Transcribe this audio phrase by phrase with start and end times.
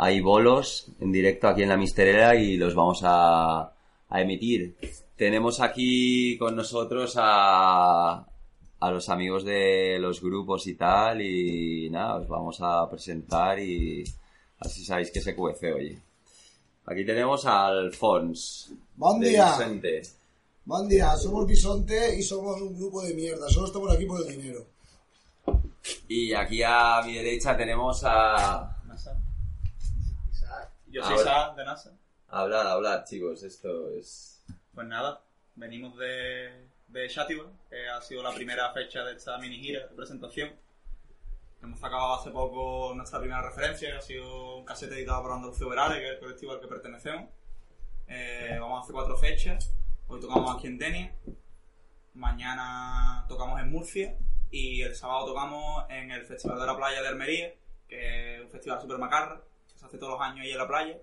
[0.00, 3.62] Hay bolos en directo aquí en la Misterera y los vamos a,
[4.08, 4.76] a emitir.
[5.16, 8.24] Tenemos aquí con nosotros a,
[8.78, 14.04] a los amigos de los grupos y tal y nada, os vamos a presentar y
[14.60, 15.98] así sabéis que se cuece hoy.
[16.86, 18.72] Aquí tenemos a Alfons.
[18.94, 19.56] Buen día.
[19.58, 20.02] Vicente.
[20.64, 23.48] Buen día, somos Bisonte y somos un grupo de mierda.
[23.48, 24.64] Solo estamos aquí por el dinero.
[26.06, 28.76] Y aquí a mi derecha tenemos a...
[30.90, 31.92] Yo soy Sa de NASA.
[32.28, 34.42] Hablar, hablar, chicos, esto es...
[34.72, 35.20] Pues nada,
[35.54, 39.94] venimos de, de Shatiba, que ha sido la primera fecha de esta mini gira de
[39.94, 40.50] presentación.
[41.62, 45.68] Hemos sacado hace poco nuestra primera referencia, que ha sido un casete editado por Andalucía
[45.68, 47.30] Verales, que es el colectivo al que pertenecemos.
[48.06, 49.74] Eh, vamos a hacer cuatro fechas.
[50.06, 51.14] Hoy tocamos aquí en Denia,
[52.14, 54.16] mañana tocamos en Murcia
[54.50, 57.54] y el sábado tocamos en el Festival de la Playa de Almería,
[57.86, 59.42] que es un festival super macarra,
[59.78, 60.96] se hace todos los años ahí en la playa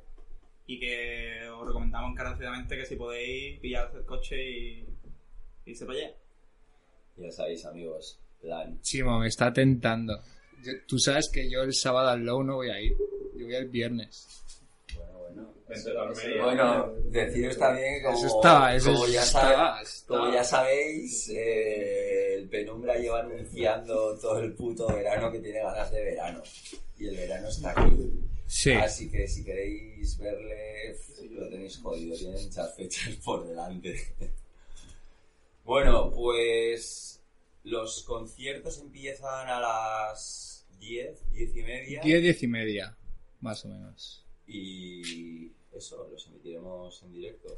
[0.68, 4.86] y que os recomendamos encarecidamente que si podéis pillar el coche y
[5.66, 6.12] y irse para allá.
[7.18, 8.80] Ya sabéis, amigos, plan...
[8.82, 10.22] Chimo, me está tentando.
[10.64, 12.96] Yo- Tú sabes que yo el sábado al Low no voy a ir.
[13.36, 14.28] Yo voy el viernes.
[16.42, 20.08] Bueno, deciros también que como, Eso está, eso como ya, está, sabe- está.
[20.08, 25.92] como ya sabéis, eh, el Penumbra lleva anunciando todo el puto verano que tiene ganas
[25.92, 26.44] de verano.
[27.00, 27.92] Y el verano está aquí.
[28.48, 28.72] Sí.
[28.72, 30.98] Así que si queréis verle,
[31.32, 34.14] lo tenéis jodido, tienen muchas fechas por delante.
[35.64, 37.22] bueno, pues
[37.64, 42.02] los conciertos empiezan a las 10, 10 y media.
[42.04, 42.98] 10, 10 y media,
[43.42, 44.24] más o menos.
[44.48, 47.58] Y eso, los emitiremos en directo.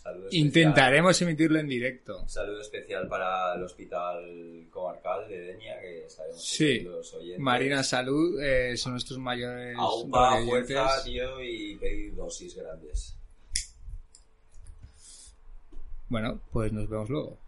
[0.00, 2.26] Especial- Intentaremos emitirlo en directo.
[2.28, 6.80] Saludo especial para el Hospital Comarcal de Denia, que sabemos que Sí.
[6.80, 7.40] los oyentes.
[7.40, 13.14] Marina Salud eh, son nuestros mayores Aupa, fuerza, tío, y pedir dosis grandes.
[16.08, 17.38] Bueno, pues nos vemos luego.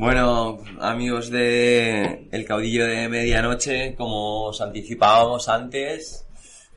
[0.00, 6.24] Bueno, amigos de El Caudillo de Medianoche, como os anticipábamos antes,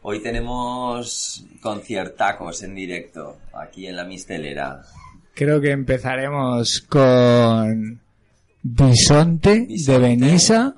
[0.02, 4.82] hoy tenemos conciertacos en directo aquí en la Mistelera.
[5.34, 8.02] Creo que empezaremos con
[8.62, 10.76] Bisonte, de Benissa.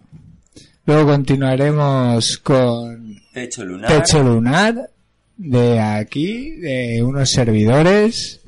[0.86, 3.92] Luego continuaremos con Techo Lunar.
[3.92, 4.92] Techo Lunar
[5.36, 8.40] de aquí, de unos servidores.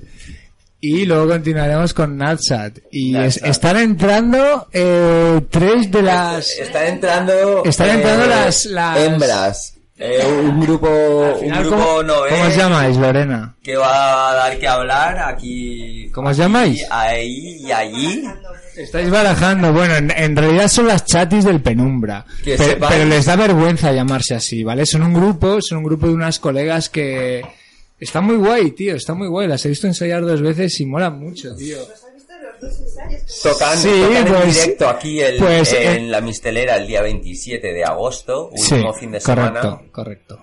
[0.79, 2.77] Y luego continuaremos con Natsat.
[2.91, 6.49] Y es- están entrando eh, tres de las...
[6.59, 7.63] Están entrando.
[7.65, 9.73] Están eh, entrando las- las- Hembras.
[9.99, 10.87] Eh, un grupo,
[11.41, 13.55] un grupo ¿cómo, novel ¿Cómo os llamáis, Lorena?
[13.63, 16.07] que va a dar que hablar aquí.
[16.13, 16.85] ¿Cómo os llamáis?
[16.91, 18.23] Ahí y allí.
[18.75, 19.73] Estáis barajando.
[19.73, 22.23] Bueno, en, en realidad son las chatis del Penumbra.
[22.45, 24.85] Pero, pero les da vergüenza llamarse así, ¿vale?
[24.85, 27.43] Son un grupo, son un grupo de unas colegas que...
[27.99, 29.47] Está muy guay, tío, está muy guay.
[29.47, 31.77] Las he visto ensayar dos veces y mola mucho, tío.
[33.43, 37.01] Tocan, Sí, tocan en pues- directo aquí el- pues, en eh, la Mistelera el día
[37.01, 39.59] 27 de agosto, último fin de semana.
[39.61, 40.39] correcto, correcto.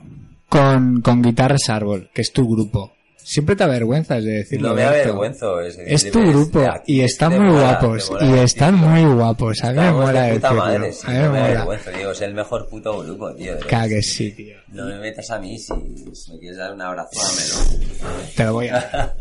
[0.48, 2.92] Con, con Guitarras Árbol, que es tu grupo.
[3.24, 4.68] Siempre te avergüenzas de decirlo.
[4.68, 5.60] No me avergüenzo.
[5.62, 8.10] Es, Es tu grupo y están muy mola, guapos.
[8.10, 9.64] mola Y están muy guapos.
[9.64, 10.64] A mí me mola de puta decirlo.
[10.64, 13.58] madre, sí, a mí no me me avergüenzo, tío, es el mejor puto grupo, tío.
[13.66, 14.56] Claro que sí, tío.
[14.68, 18.26] No me metas a mí, si, me quieres dar un abrazo, dámelo.
[18.36, 19.14] Te lo voy a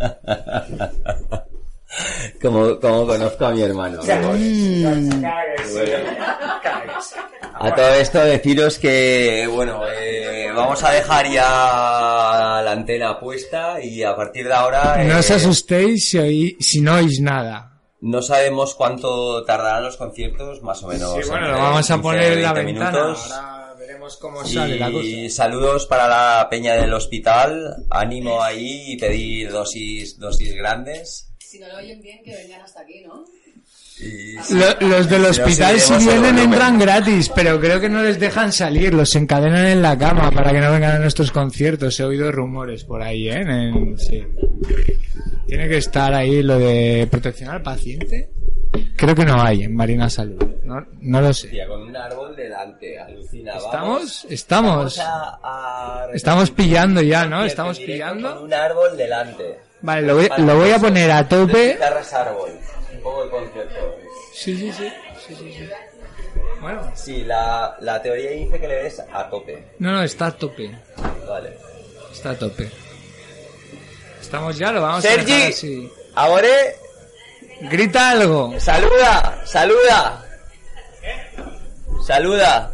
[2.41, 3.99] como, como conozco a mi hermano.
[7.55, 14.03] A todo esto deciros que, bueno, eh, vamos a dejar ya la antena puesta y
[14.03, 15.03] a partir de ahora...
[15.03, 17.69] No os eh, asustéis si, oí- si no oís nada.
[18.01, 21.13] No sabemos cuánto tardarán los conciertos, más o menos.
[21.13, 23.01] Sí, bueno, lo vamos a 15, poner en la 20 ventana.
[23.01, 23.31] minutos.
[23.31, 25.05] Ahora veremos cómo sale la cosa.
[25.05, 27.85] Y saludos para la peña del hospital.
[27.89, 31.29] Ánimo ahí y pedir dosis, dosis grandes.
[31.53, 33.25] Si no lo oyen bien, que vengan hasta aquí, ¿no?
[33.99, 38.01] Y- Lo- los del Si no, hospital si vienen entran gratis, pero creo que no
[38.01, 41.99] les dejan salir, los encadenan en la cama para que no vengan a nuestros conciertos.
[41.99, 43.41] He oído rumores por ahí, ¿eh?
[43.41, 44.23] En- sí.
[45.45, 48.29] Tiene que estar ahí lo de protección al paciente.
[48.97, 50.41] Creo que no hay en Marina Salud.
[50.63, 51.49] No No, lo sé.
[51.49, 53.53] Tía, con un árbol delante, alucina.
[53.57, 54.25] ¿Estamos?
[54.27, 54.97] Estamos.
[54.97, 57.45] vamos a- a Estamos pillando ya, ¿no?
[57.45, 58.33] Estamos pillando.
[58.33, 59.59] Con un árbol delante.
[59.83, 61.73] Vale, lo voy, lo voy a poner a tope.
[61.73, 62.49] guitarras árbol.
[62.93, 63.95] Un poco el concepto.
[64.33, 64.91] Sí, sí, sí.
[65.27, 65.69] sí, sí, sí.
[66.61, 66.91] Bueno.
[66.95, 69.63] Sí, la, la teoría dice que le des a tope.
[69.79, 70.71] No, no, está a tope.
[71.27, 71.57] Vale.
[72.11, 72.71] Está a tope.
[74.21, 75.31] Estamos ya, lo vamos a Sergi.
[75.33, 75.91] dejar así.
[76.15, 76.47] Ahora,
[77.61, 78.57] Grita algo.
[78.59, 80.25] saluda, saluda.
[82.05, 82.71] Saluda.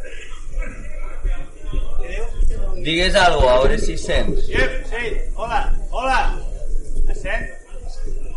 [2.77, 4.47] Digues algo, ahora sí sents.
[4.47, 6.39] Yep, sí, hola, hola.
[7.21, 7.49] ¿Sent?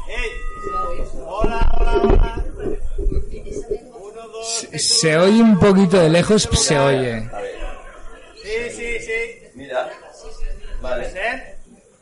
[0.09, 0.31] Ey,
[1.27, 2.45] hola, hola, hola.
[4.01, 7.29] Uno, dos, Se, se oye un poquito de lejos, se oye.
[7.33, 7.53] A ver,
[8.43, 9.49] Sí, sí, sí.
[9.55, 9.89] mira.
[10.81, 11.11] Vale.
[11.11, 11.43] ¿Sent?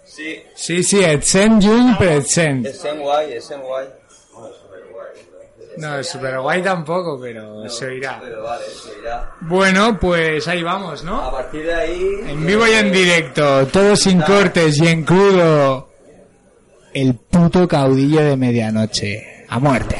[0.04, 2.66] Sí, Sí, sí, et sent lluny, però et sent.
[2.66, 3.86] es en guay, es en guay.
[5.76, 8.18] No, super guay tampoco, pero se oirá.
[8.20, 9.32] Pero vale, se irá.
[9.42, 11.30] Bueno, pues ahí vamos, A ¿no?
[11.30, 12.20] partir de ahí...
[12.26, 15.89] En vivo y en directo, todo sin cortes y en crudo.
[16.92, 19.46] El puto caudillo de medianoche.
[19.48, 19.96] A muerte.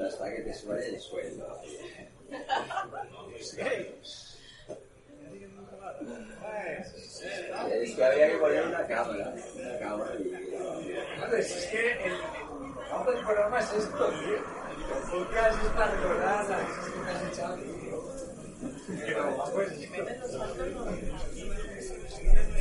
[0.00, 1.46] Hasta que te suene el sueldo.
[7.70, 9.34] Es que había que poner una cámara.
[9.56, 10.32] Una cámara y...
[11.38, 14.36] Es que el, el, el programa es esto, tío.
[14.36, 18.32] El podcast es para recordar las cosas que has echado, tío.
[19.06, 19.22] Pero,
[19.54, 19.70] pues,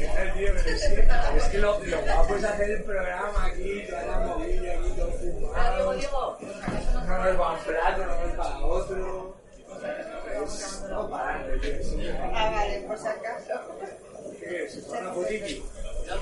[0.06, 5.12] es que lo, lo guapo es hacer el programa aquí, toda la movida aquí, todo
[5.12, 5.94] fumado.
[5.94, 6.08] No es
[7.38, 9.36] para un plato, no es para otro.
[10.44, 12.14] Es no parando, tío.
[12.34, 13.54] Ah, vale, por si acaso.
[14.40, 14.76] ¿Qué es?
[14.88, 15.64] ¿Una fotiki?
[16.08, 16.16] Ya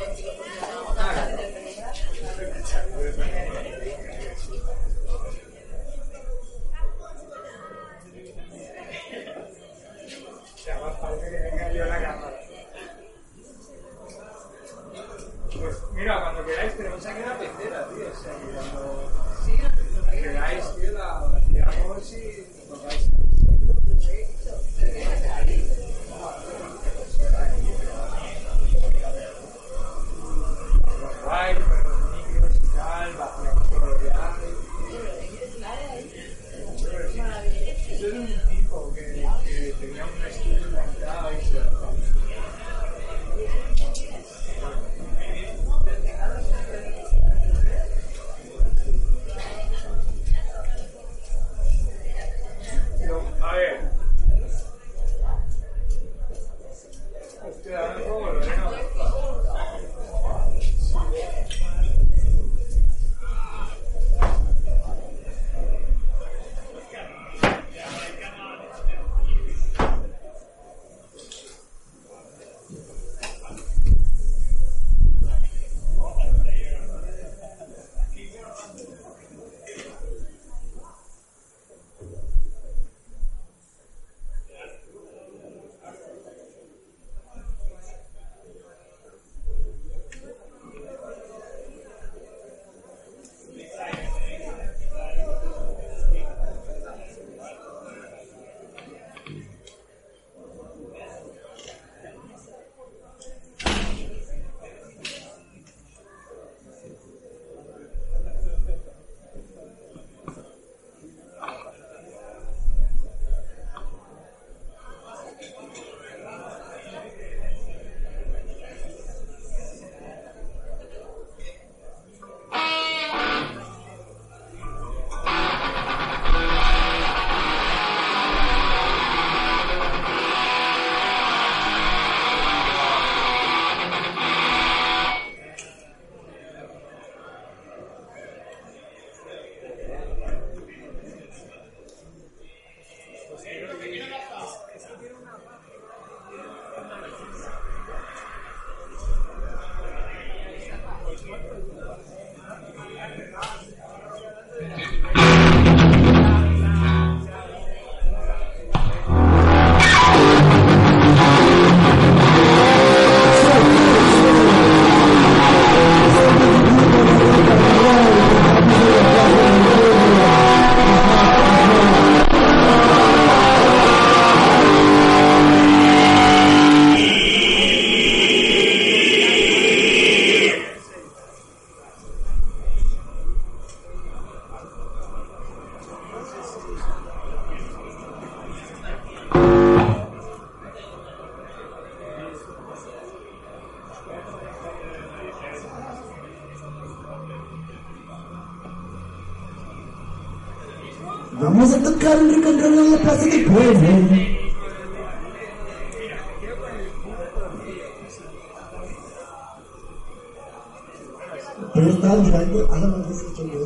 [211.90, 213.60] está mirando, ahora me has dicho yo.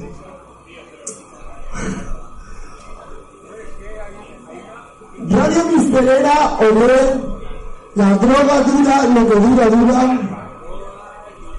[5.30, 7.40] Radio Misterera o no,
[7.96, 10.20] la droga dura lo que dura dura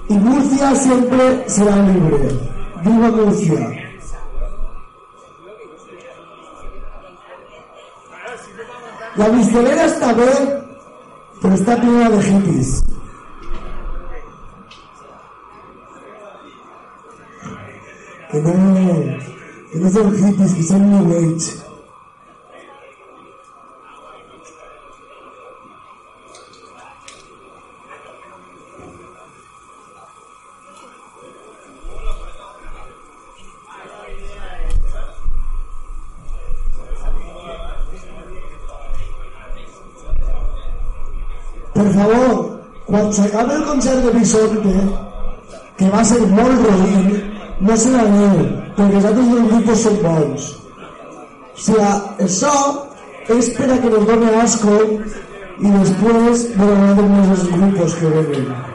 [0.07, 2.29] y Murcia siempre será libre.
[2.83, 3.84] Viva Murcia.
[9.17, 10.65] La mistelera está bien,
[11.41, 12.83] pero está plena de hippies.
[18.29, 18.51] Que no,
[19.71, 21.64] que no son hippies, que son new age.
[41.75, 42.35] Per favor,
[42.85, 44.75] quan s'acabi el concert de Bisonte,
[45.77, 47.09] que va ser molt roïn,
[47.67, 48.37] no se l'aneu,
[48.77, 50.45] perquè els altres dos grups són bons.
[51.55, 51.89] O sigui,
[52.27, 52.53] això
[53.35, 58.74] és per a que nos done asco i després veurem els grups que venen.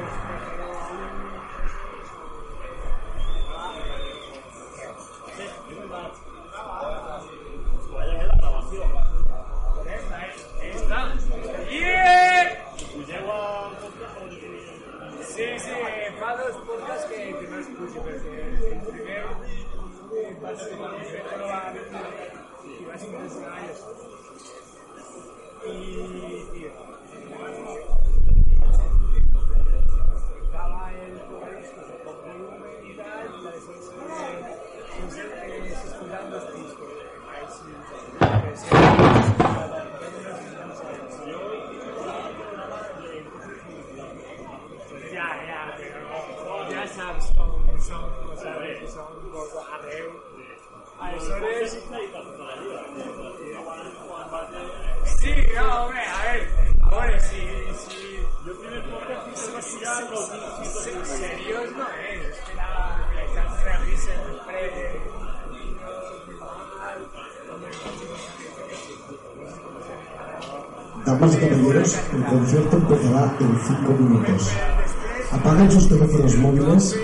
[75.32, 76.96] Apaguen sus teléfonos móviles,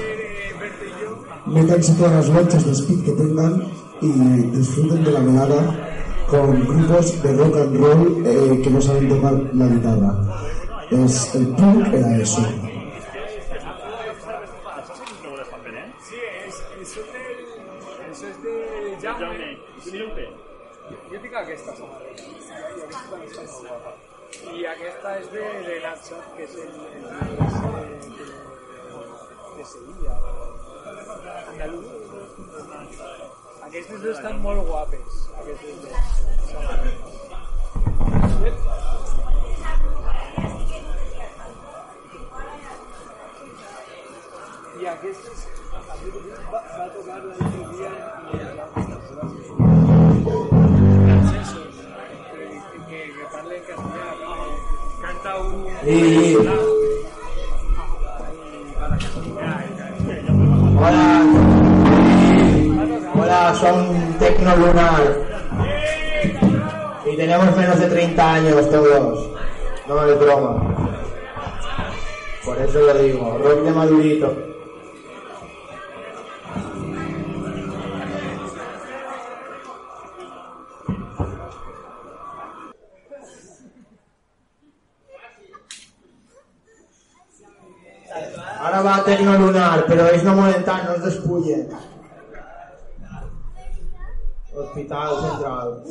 [1.47, 3.63] métanse todas las lanchas de speed que tengan
[4.01, 4.09] y
[4.57, 5.87] disfruten de la velada
[6.29, 10.13] con grupos de rock and roll eh, que no saben tocar la guitarra.
[10.91, 12.43] Es, el punk era eso.
[21.11, 22.23] Jo tinc aquesta samarreta.
[24.57, 26.71] I aquesta és de, de Nacho, que és el
[33.77, 35.17] Aquestes dues estan molt guapes.
[35.37, 35.97] Aquestes dues.
[44.81, 45.43] I aquestes,
[45.75, 47.93] aquestes va, va tocar l'altre dia
[51.05, 51.75] francesos
[52.33, 52.49] que,
[52.89, 54.33] que, que parlen castellà, que
[55.05, 55.53] canta un...
[55.85, 56.01] Sí.
[60.81, 61.46] Hola.
[63.27, 65.03] Hola, son Tecno Lunar.
[67.05, 69.31] Y tenemos menos de 30 años todos.
[69.89, 70.63] No es broma.
[72.45, 74.33] Por eso lo digo, rock de madurito.
[88.61, 91.96] Ahora va Tecno Lunar, pero ells no molesten, no es despullen.
[94.87, 95.83] Central.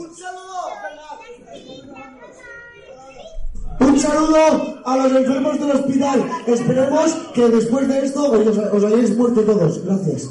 [3.79, 6.29] Un saludo a los enfermos del hospital.
[6.47, 9.83] Esperemos que después de esto os, os hayáis muerto todos.
[9.83, 10.29] Gracias.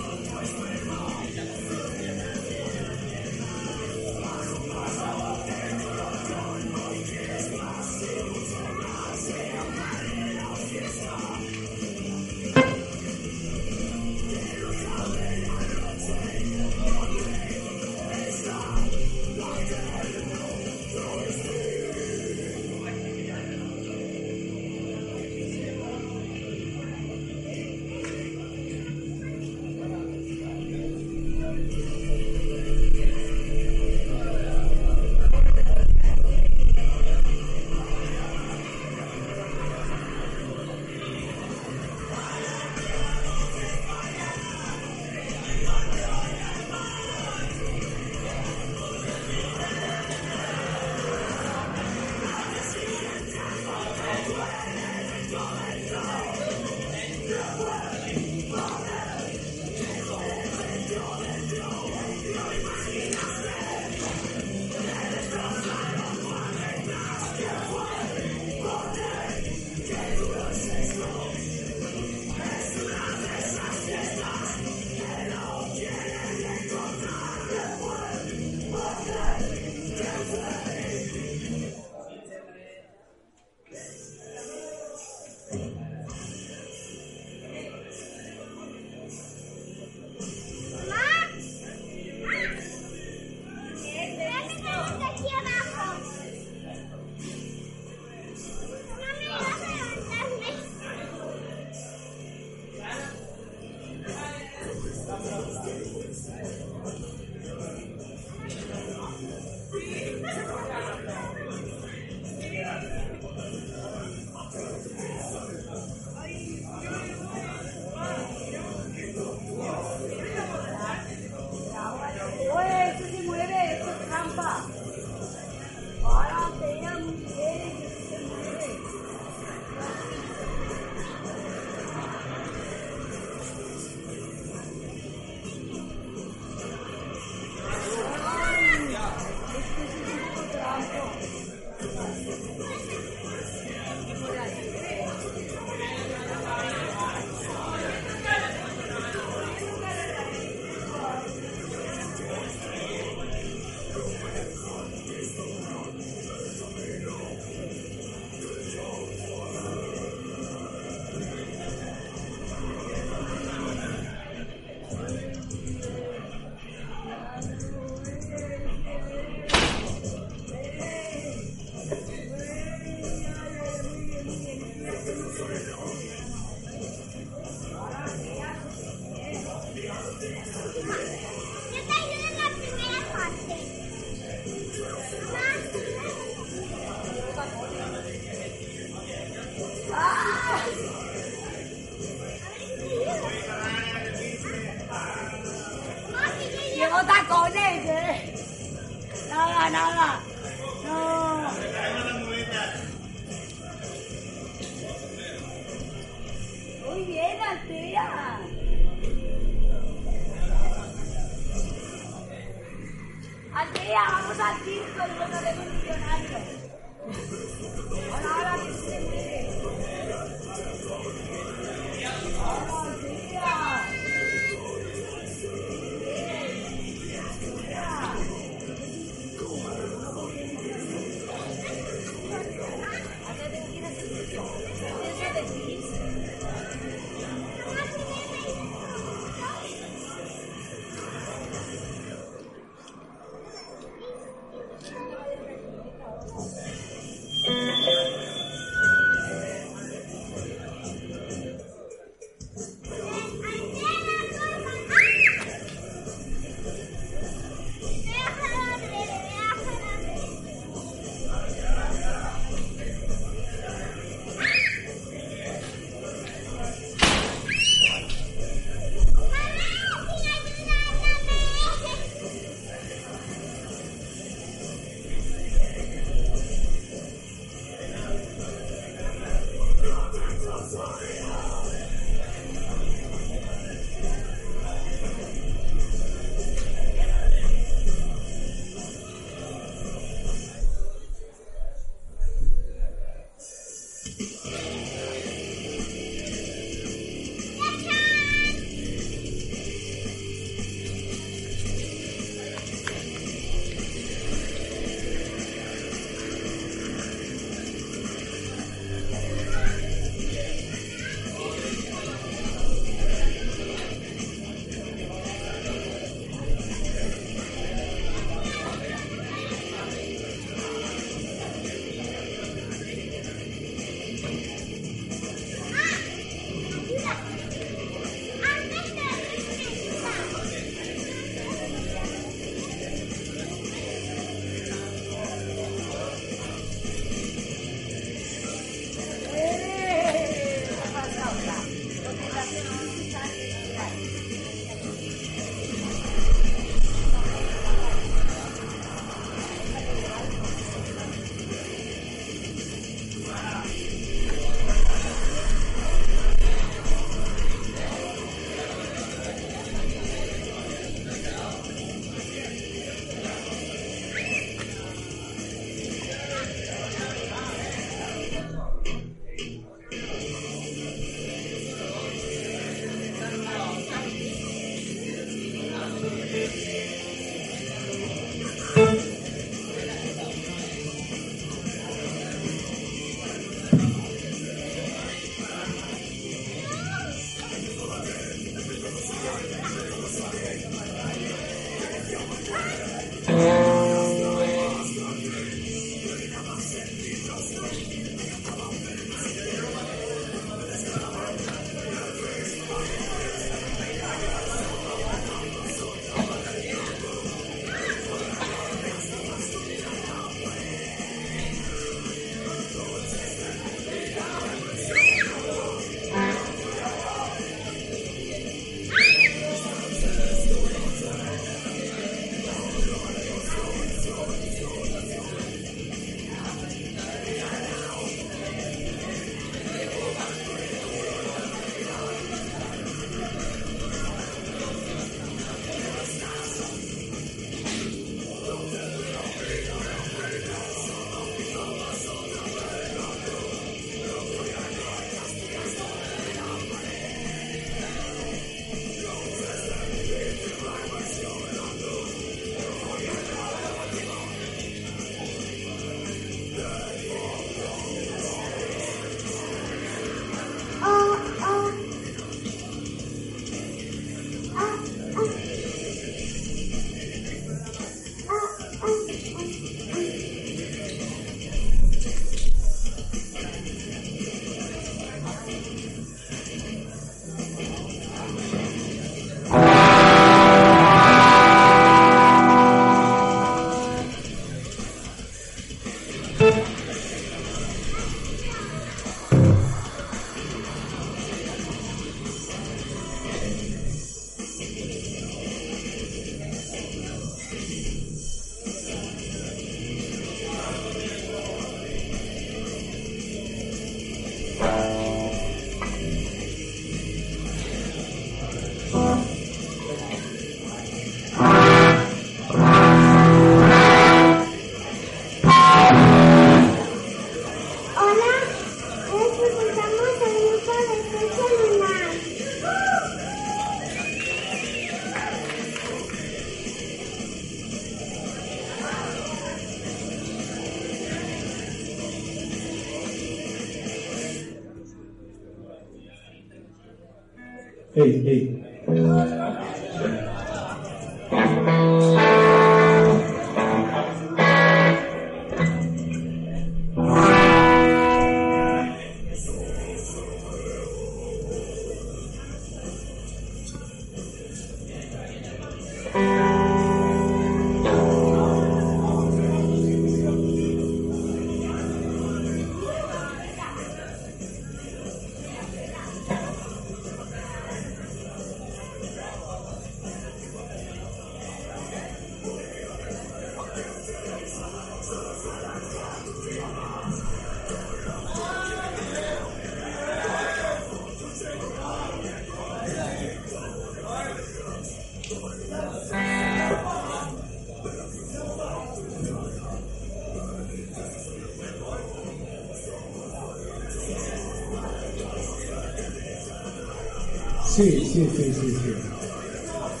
[598.12, 600.00] Sí, sí, sí, sí, sí.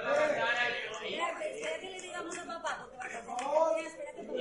[0.00, 3.24] Espera, espera que le digamos a papá, porque va a hacer-
[3.90, 4.36] espera que papá-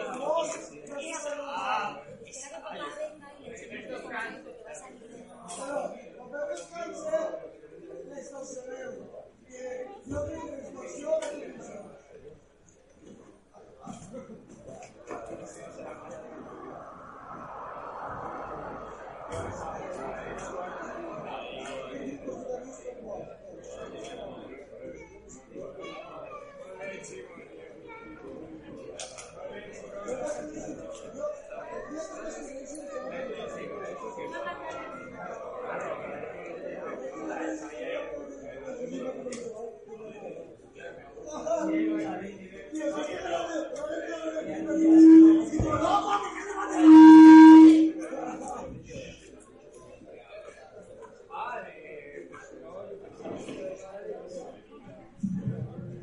[2.26, 5.00] Espera que papá venga y le explique por aquí, porque va a salir.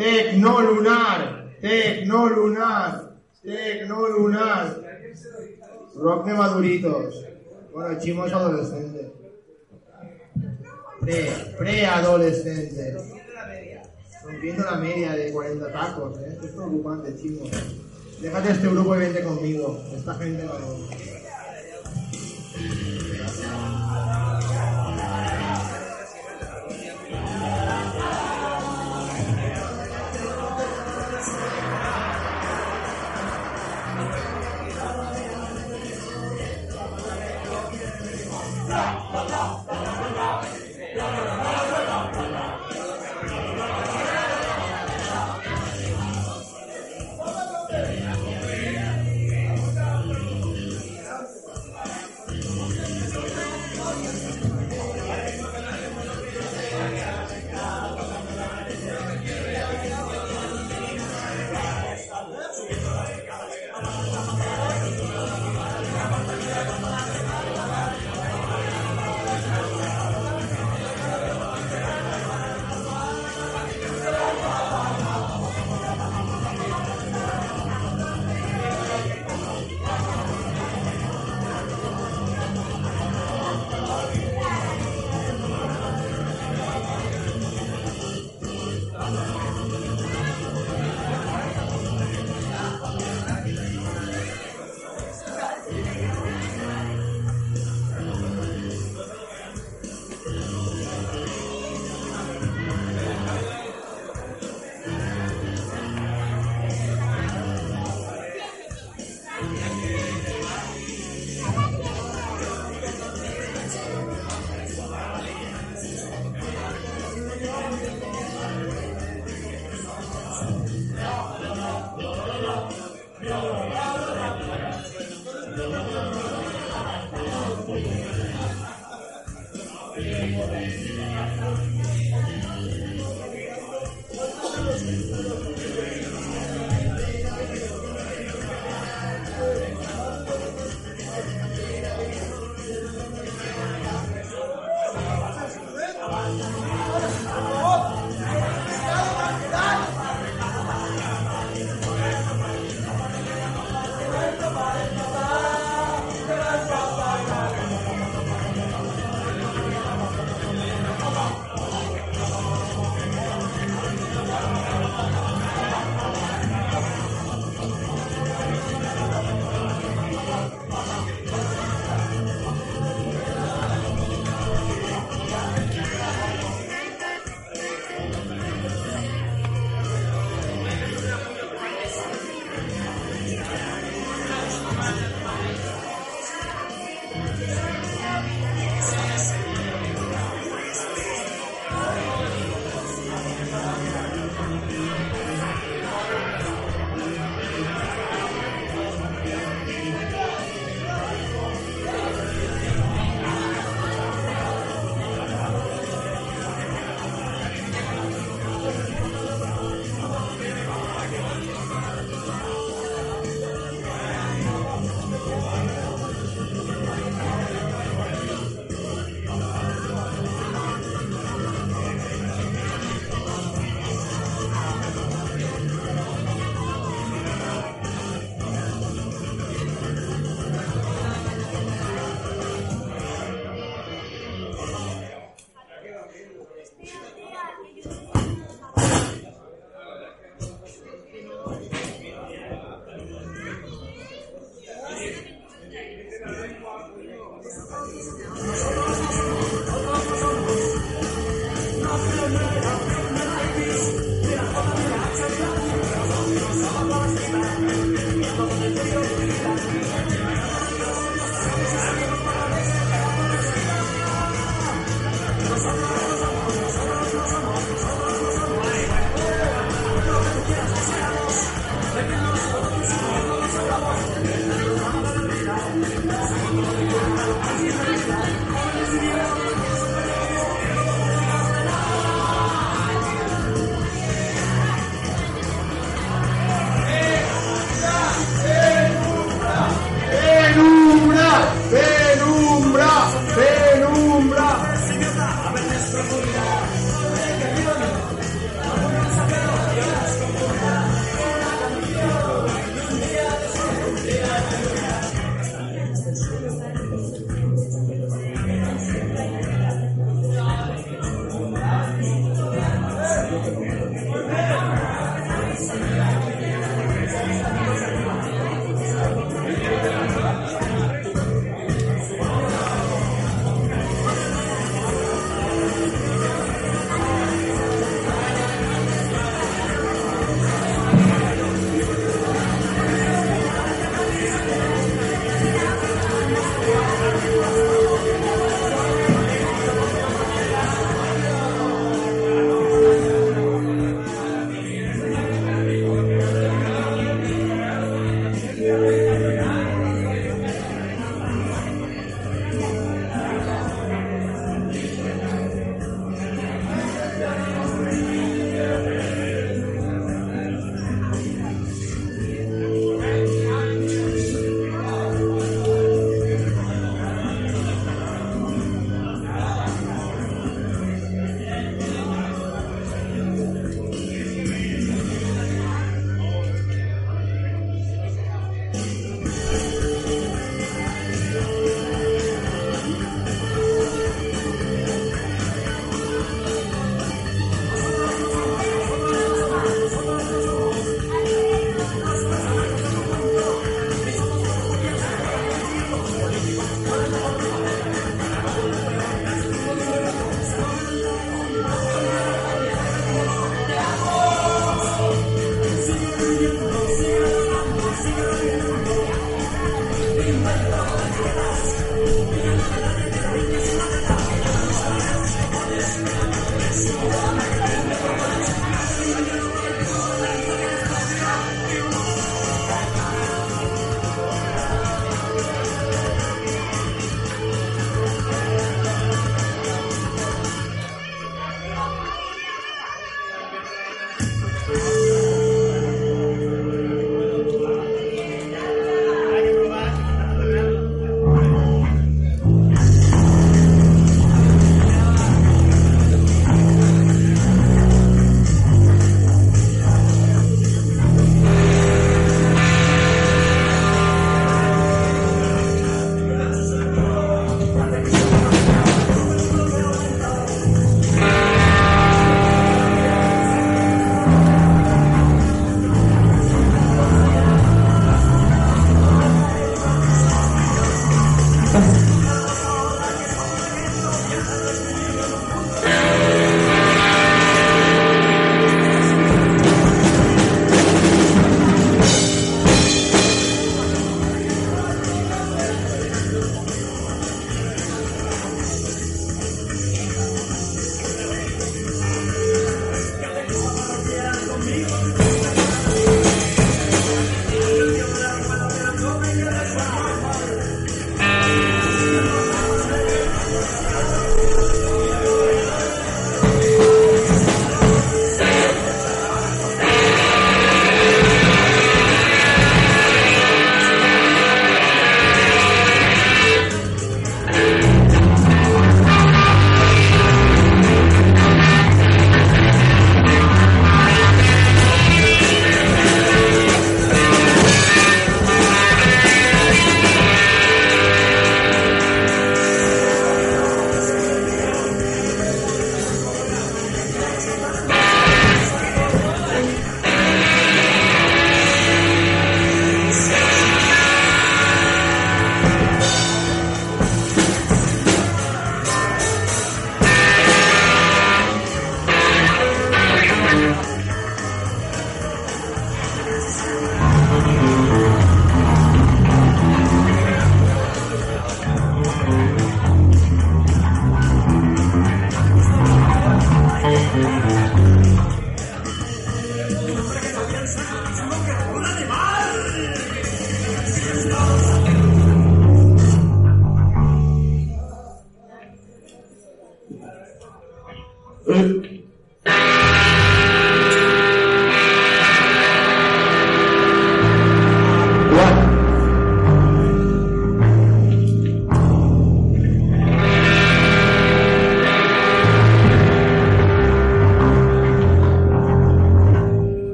[0.00, 4.80] Tecnolunar, Tecnolunar, Tecnolunar.
[5.94, 7.26] Rock de maduritos.
[7.72, 8.89] Bueno, chimo es adolescente.
[11.00, 12.96] Pre, preadolescente.
[14.22, 16.28] Rompiendo la media de 40 tacos, ¿eh?
[16.32, 17.44] Esto es preocupante, chimo.
[18.20, 19.82] Déjate este grupo y vente conmigo.
[19.96, 21.19] Esta gente no...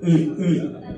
[0.00, 0.89] 嗯嗯嗯。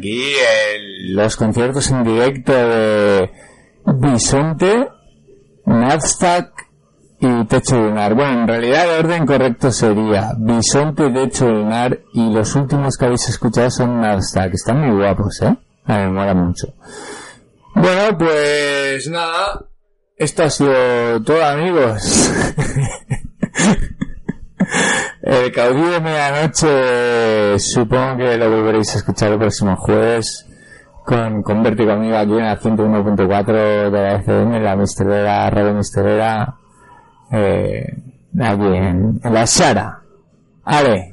[0.00, 0.24] Aquí
[1.10, 3.30] los conciertos en directo de
[3.84, 4.88] Bisonte,
[5.66, 6.52] Naztac
[7.20, 8.14] y Techo Lunar.
[8.14, 13.28] Bueno, en realidad el orden correcto sería Bisonte, Techo Lunar y los últimos que habéis
[13.28, 14.54] escuchado son Naztac.
[14.54, 15.54] Están muy guapos, ¿eh?
[15.86, 16.74] Me mola mucho.
[17.74, 19.66] Bueno, pues nada.
[20.16, 22.30] Esto ha sido todo, amigos.
[25.22, 30.46] El caudillo de medianoche supongo que lo volveréis a escuchar el próximo jueves
[31.04, 36.54] con, con Berti conmigo aquí en la 101.4 de la FM, la misterera, radio misterera,
[37.32, 37.84] eh,
[38.40, 40.00] aquí en, en la Sara.
[40.64, 41.09] Ale,